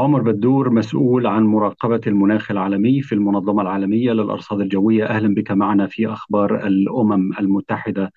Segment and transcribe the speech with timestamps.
[0.00, 5.04] عمر بدور مسؤول عن مراقبة المناخ العالمي في المنظمة العالمية للأرصاد الجوية.
[5.04, 8.12] أهلا بك معنا في أخبار الأمم المتحدة.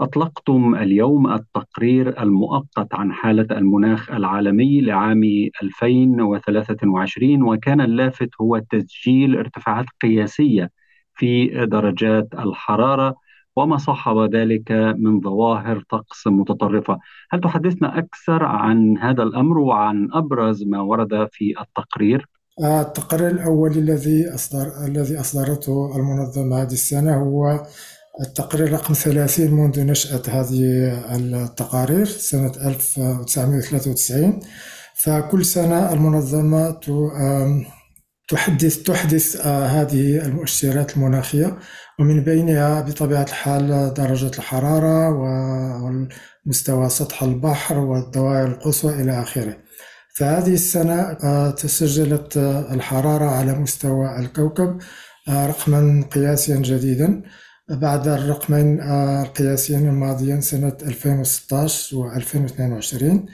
[0.00, 5.22] أطلقتم اليوم التقرير المؤقت عن حالة المناخ العالمي لعام
[5.62, 10.70] 2023 وكان اللافت هو تسجيل ارتفاعات قياسية
[11.14, 13.14] في درجات الحرارة
[13.58, 16.98] وما صاحب ذلك من ظواهر طقس متطرفة
[17.30, 22.28] هل تحدثنا أكثر عن هذا الأمر وعن أبرز ما ورد في التقرير؟
[22.62, 27.66] آه، التقرير الأول الذي أصدر الذي أصدرته المنظمة هذه السنة هو
[28.20, 30.62] التقرير رقم 30 منذ نشأة هذه
[31.16, 34.40] التقارير سنة 1993
[34.94, 36.80] فكل سنة المنظمة
[38.28, 41.58] تحدث تحدث آه، هذه المؤشرات المناخية
[41.98, 45.10] ومن بينها بطبيعة الحال درجة الحرارة
[46.46, 49.56] ومستوى سطح البحر والدوائر القصوى إلى آخره.
[50.16, 54.78] فهذه السنة آه، تسجلت آه، الحرارة على مستوى الكوكب
[55.28, 57.22] رقما قياسيا جديدا.
[57.68, 63.26] بعد الرقمين القياسيين الماضيين سنة 2016 و 2022 آه،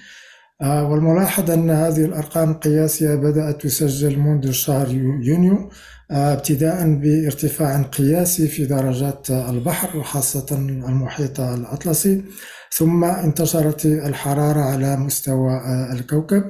[0.63, 4.91] والملاحظ أن هذه الأرقام القياسية بدأت تسجل منذ شهر
[5.23, 5.71] يونيو
[6.11, 12.25] آه، ابتداء بارتفاع قياسي في درجات البحر وخاصة المحيط الأطلسي
[12.73, 16.45] ثم انتشرت الحرارة على مستوى آه، الكوكب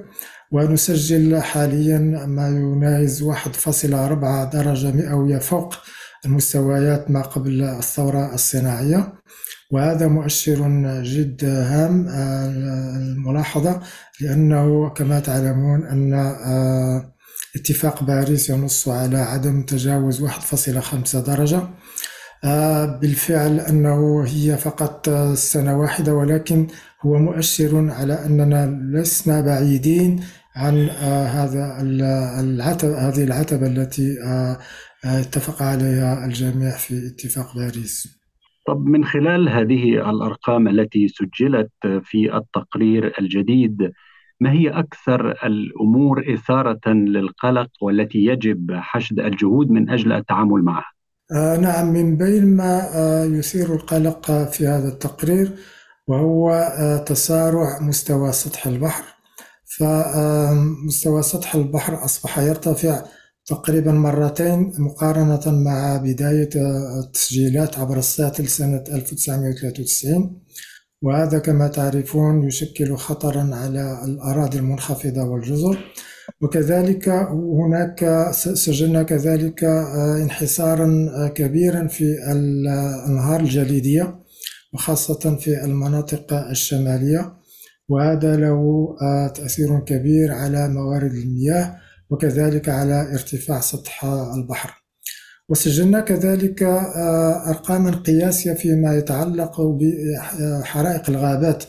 [0.53, 5.75] ونسجل حاليا ما يناهز 1.4 درجة مئوية فوق
[6.25, 9.13] المستويات ما قبل الثورة الصناعية.
[9.71, 10.69] وهذا مؤشر
[11.03, 12.47] جد هام آه،
[12.97, 13.81] الملاحظة
[14.21, 17.15] لأنه كما تعلمون أن آه،
[17.57, 21.63] اتفاق باريس ينص على عدم تجاوز 1.5 درجة.
[22.45, 26.67] آه، بالفعل أنه هي فقط سنة واحدة ولكن
[27.03, 28.67] هو مؤشر على أننا
[28.99, 30.25] لسنا بعيدين
[30.57, 30.89] عن
[31.37, 31.77] هذا
[32.41, 34.17] العتب هذه العتبة التي
[35.05, 38.24] اتفق عليها الجميع في اتفاق باريس.
[38.67, 41.71] طب من خلال هذه الأرقام التي سجلت
[42.03, 43.93] في التقرير الجديد
[44.41, 50.93] ما هي أكثر الأمور إثارة للقلق والتي يجب حشد الجهود من أجل التعامل معها؟
[51.33, 55.51] آه نعم من بين ما آه يثير القلق في هذا التقرير
[56.07, 59.05] وهو آه تسارع مستوى سطح البحر
[59.79, 63.03] فمستوى سطح البحر أصبح يرتفع
[63.47, 66.49] تقريبا مرتين مقارنة مع بداية
[66.99, 70.41] التسجيلات عبر الساتل سنة 1993
[71.03, 75.79] وهذا كما تعرفون يشكل خطرا على الأراضي المنخفضة والجزر.
[76.41, 79.65] وكذلك هناك سجلنا كذلك
[80.23, 80.89] انحسارا
[81.35, 84.21] كبيرا في الأنهار الجليدية
[84.75, 87.35] وخاصة في المناطق الشمالية.
[87.89, 88.87] وهذا له
[89.35, 94.05] تأثير كبير على موارد المياه وكذلك على ارتفاع سطح
[94.37, 94.85] البحر.
[95.49, 101.65] وسجلنا كذلك آه، أرقاما قياسية فيما يتعلق بحرائق الغابات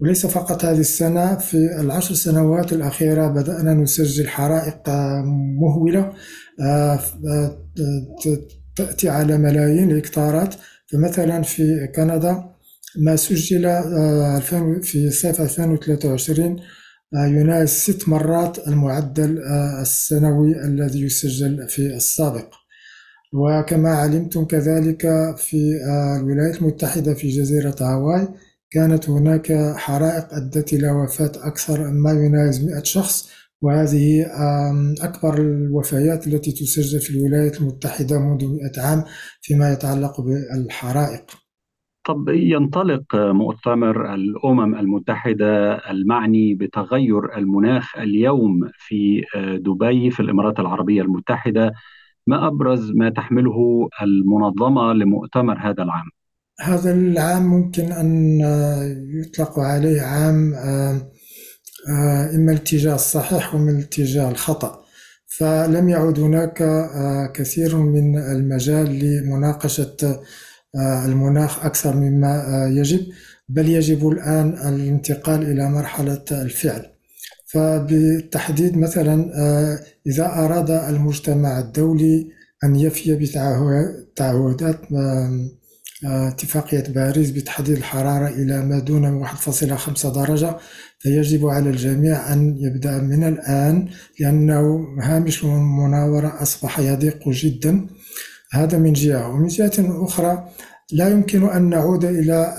[0.00, 4.88] وليس فقط هذه السنة في العشر سنوات الأخيرة بدأنا نسجل حرائق
[5.60, 6.12] مهولة
[6.60, 6.98] آه،
[8.76, 10.54] تأتي على ملايين الهكتارات.
[10.92, 12.44] فمثلا في كندا
[12.98, 14.38] ما سجل آه،
[14.82, 16.56] في صيف 2023
[17.14, 22.54] يناهز ست مرات المعدل آه، السنوي الذي يسجل في السابق.
[23.32, 25.02] وكما علمتم كذلك
[25.36, 28.28] في آه، الولايات المتحدة في جزيرة هاواي
[28.70, 33.28] كانت هناك حرائق أدت إلى وفاة أكثر ما يناهز 100 شخص
[33.62, 34.26] وهذه
[35.00, 39.04] أكبر الوفيات التي تسجل في الولايات المتحدة منذ 100 عام
[39.42, 41.41] فيما يتعلق بالحرائق.
[42.04, 51.72] طب ينطلق مؤتمر الأمم المتحدة المعني بتغير المناخ اليوم في دبي في الإمارات العربية المتحدة
[52.26, 56.10] ما أبرز ما تحمله المنظمة لمؤتمر هذا العام؟
[56.60, 58.40] هذا العام ممكن أن
[59.14, 60.54] يطلق عليه عام
[62.34, 64.82] إما الاتجاه الصحيح ومن الاتجاه الخطأ
[65.38, 66.62] فلم يعد هناك
[67.34, 70.20] كثير من المجال لمناقشة آه،
[70.80, 73.06] المناخ أكثر مما آه، يجب
[73.48, 76.86] بل يجب الآن الانتقال إلى مرحلة الفعل.
[77.46, 82.30] فبالتحديد مثلا آه، إذا أراد المجتمع الدولي
[82.64, 84.80] أن يفي بتعهدات
[86.04, 90.56] اتفاقية باريس بتحديد الحرارة إلى ما دون 1.5 درجة
[90.98, 93.88] فيجب على الجميع أن يبدأ من الآن
[94.20, 97.86] لأنه هامش المناورة أصبح يضيق جدا.
[98.52, 99.28] هذا من جهة.
[99.28, 100.48] ومن جهة أخرى
[100.92, 102.54] لا يمكن أن نعود إلى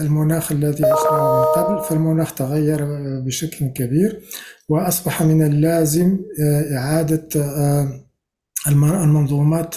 [0.00, 1.84] المناخ الذي عشناه من قبل.
[1.88, 2.78] فالمناخ تغير
[3.26, 4.20] بشكل كبير
[4.68, 6.18] وأصبح من اللازم
[6.76, 7.28] إعادة
[8.68, 9.74] المنظومات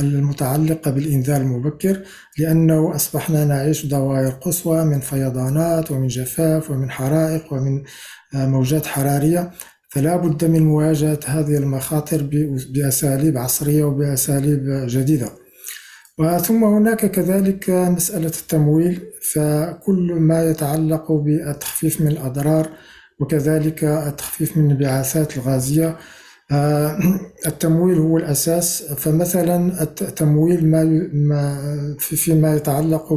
[0.00, 2.02] المتعلقة بالإنذار المبكر
[2.38, 7.82] لأنه أصبحنا نعيش دوائر قصوى من فيضانات ومن جفاف ومن حرائق ومن
[8.34, 9.50] موجات حرارية.
[9.92, 12.28] فلا بد من مواجهة هذه المخاطر
[12.74, 15.28] بأساليب عصرية وبأساليب جديدة.
[16.18, 19.00] وثم هناك كذلك مسألة التمويل
[19.32, 22.68] فكل ما يتعلق بالتخفيف من الأضرار
[23.20, 25.96] وكذلك التخفيف من الانبعاثات الغازية
[26.52, 26.98] آه،
[27.46, 28.82] التمويل هو الأساس.
[28.82, 33.12] فمثلا التمويل ما فيما يتعلق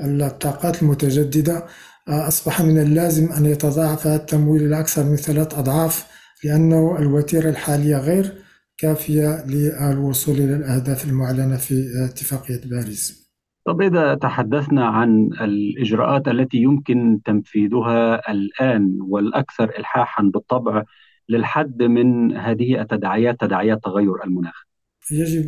[0.00, 1.64] بالطاقات المتجددة آه،
[2.12, 6.06] أصبح من اللازم أن يتضاعف التمويل إلى أكثر من ثلاث أضعاف
[6.44, 8.32] لأنه الوتيرة الحالية غير
[8.78, 13.30] كافية للوصول إلى الأهداف المعلنة في اتفاقية باريس.
[13.66, 20.84] طب إذا تحدثنا عن الإجراءات التي يمكن تنفيذها الآن والأكثر إلحاحا بالطبع
[21.28, 24.64] للحد من هذه التداعيات تداعيات تغير المناخ.
[25.12, 25.46] يجب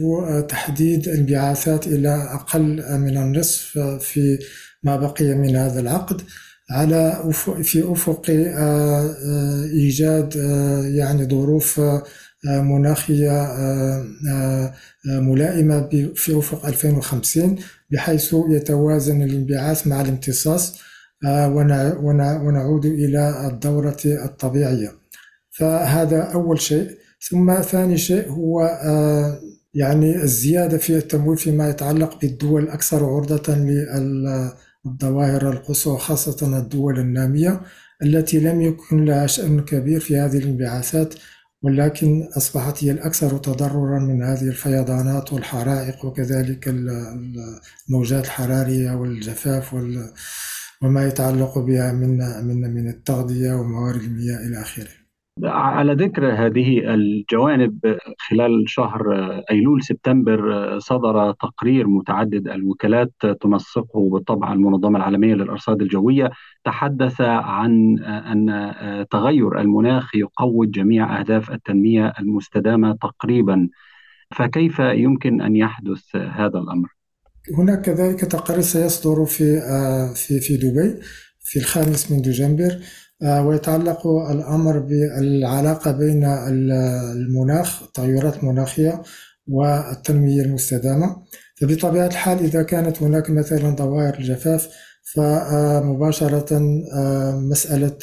[0.49, 4.39] تحديد الانبعاثات إلى أقل من النصف في
[4.83, 6.23] ما بقي من هذا العقد.
[6.73, 7.33] على
[7.63, 11.81] في أفق آه، آه، إيجاد آه، يعني ظروف
[12.45, 13.47] مناخية
[15.05, 17.59] ملائمة في أفق 2050
[17.91, 20.79] بحيث يتوازن الانبعاث مع الامتصاص
[21.25, 24.93] ونعود إلى الدورة الطبيعية.
[25.51, 26.91] فهذا أول شيء.
[27.31, 28.61] ثم ثاني شيء هو
[29.75, 33.55] يعني الزيادة في التمويل فيما يتعلق بالدول الأكثر عرضة
[34.87, 37.61] للظواهر القصوى خاصة الدول النامية
[38.03, 41.15] التي لم يكن لها شأن كبير في هذه الانبعاثات
[41.63, 46.69] ولكن أصبحت هي الأكثر تضررا من هذه الفيضانات والحرائق وكذلك
[47.89, 49.75] الموجات الحرارية والجفاف
[50.83, 55.02] وما يتعلق بها من من من التغذية وموارد المياه إلى آخره.
[55.45, 59.13] على ذكر هذه الجوانب خلال شهر
[59.51, 66.31] أيلول سبتمبر صدر تقرير متعدد الوكالات تنسقه بالطبع المنظمة العالمية للأرصاد الجوية.
[66.65, 73.69] تحدث عن أن تغير المناخ يقوض جميع أهداف التنمية المستدامة تقريبا.
[74.37, 76.89] فكيف يمكن أن يحدث هذا الأمر؟
[77.59, 79.61] هناك كذلك تقرير سيصدر في
[80.15, 81.01] في في دبي
[81.45, 89.03] في الخامس من دجنبر آه، ويتعلق الأمر بالعلاقة بين المناخ التغيرات المناخية
[89.49, 91.23] والتنمية المستدامة.
[91.61, 94.69] فبطبيعة الحال إذا كانت هناك مثلا ظواهر الجفاف
[95.15, 96.57] فمباشرة
[96.95, 97.99] آه، مسألة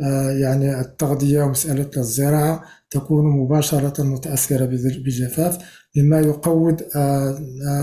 [0.00, 5.58] آه، يعني التغذية ومسألة الزراعة تكون مباشرة متأثرة بالجفاف
[5.96, 6.82] مما يقود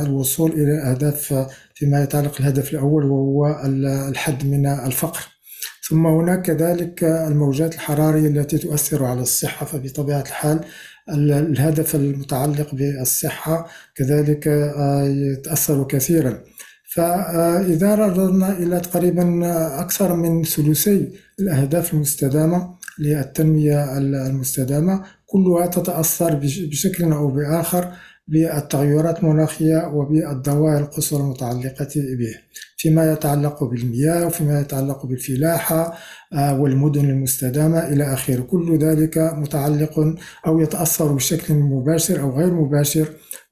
[0.05, 3.61] الوصول إلى الأهداف فيما يتعلق الهدف الأول وهو
[4.09, 5.36] الحد من الفقر.
[5.89, 10.59] ثم هناك كذلك الموجات الحرارية التي تؤثر على الصحة فبطبيعة الحال
[11.09, 16.43] الهدف المتعلق بالصحة كذلك آه، يتأثر كثيرا.
[16.95, 19.41] فإذا نظرنا إلى تقريبا
[19.81, 27.93] أكثر من ثلثي الأهداف المستدامة للتنمية المستدامة كلها تتأثر بشكل أو بآخر
[28.27, 32.35] بالتغيرات المناخية وبالظواهر القصوى المتعلقة به
[32.77, 35.97] فيما يتعلق بالمياه وفيما يتعلق بالفلاحة
[36.33, 38.41] آه، والمدن المستدامة إلى آخره.
[38.41, 40.15] كل ذلك متعلق
[40.47, 43.07] أو يتأثر بشكل مباشر أو غير مباشر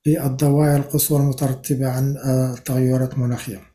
[0.05, 2.15] بالظواهر القصوى المترتبة عن
[2.57, 3.75] التغيرات آه، المناخية.